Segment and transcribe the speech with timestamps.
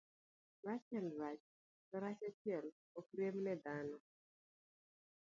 [0.67, 1.43] Rach en rach,
[1.89, 2.65] to rach achiel
[2.99, 3.97] ok riembne dhano.